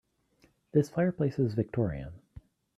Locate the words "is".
1.37-1.53